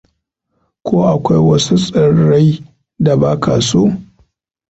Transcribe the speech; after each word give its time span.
Ko 0.85 0.95
akwai 1.13 1.41
wasu 1.47 1.73
tsirrai 1.83 2.49
da 3.03 3.13
baka 3.21 3.53
so? 3.69 3.81